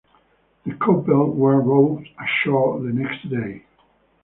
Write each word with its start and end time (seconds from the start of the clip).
The 0.65 0.73
couple 0.73 1.29
were 1.35 1.61
rowed 1.61 2.07
ashore 2.19 2.79
the 2.79 2.89
next 2.91 3.29
day. 3.29 3.65